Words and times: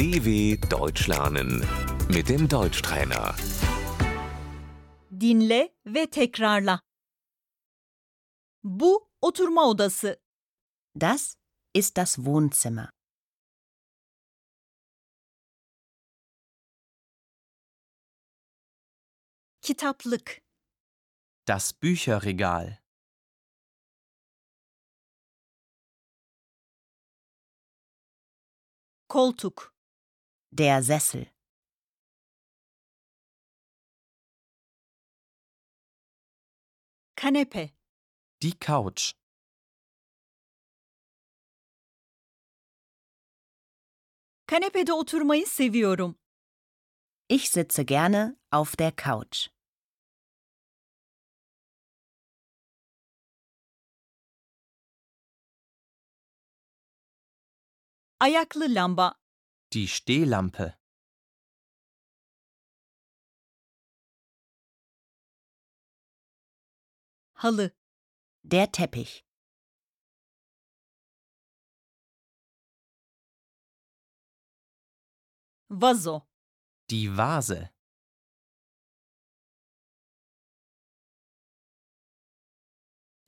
DW 0.00 0.56
Deutsch 0.70 1.08
lernen 1.08 1.60
mit 2.08 2.28
dem 2.28 2.48
Deutschtrainer. 2.48 3.34
Dinle 5.10 5.74
ve 5.84 6.10
tekrarla. 6.10 6.80
Bu 8.64 9.10
oturma 9.20 9.68
odası. 9.68 10.22
Das 10.94 11.36
ist 11.74 11.96
das 11.96 12.18
Wohnzimmer. 12.18 12.90
Kitaplık. 19.62 20.40
Das 21.46 21.72
Bücherregal. 21.82 22.78
Koltuk. 29.08 29.79
Der 30.52 30.82
Sessel. 30.82 31.26
Kanepe. 37.16 37.70
Die 38.42 38.58
Couch. 38.58 39.12
Kanepede 44.46 44.92
oturmayı 44.92 45.46
seviyorum. 45.46 46.18
Ich 47.28 47.50
sitze 47.50 47.82
gerne 47.84 48.36
auf 48.50 48.78
der 48.78 48.92
Couch. 48.96 49.48
Ayaklı 58.20 58.74
lamba. 58.74 59.14
Die 59.72 59.86
Stehlampe. 59.86 60.76
Halı. 67.34 67.70
Der 68.42 68.72
Teppich. 68.72 69.24
Vazo. 75.68 76.26
Die 76.90 77.16
Vase. 77.16 77.70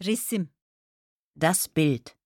Resim. 0.00 0.52
Das 1.36 1.68
Bild. 1.68 2.21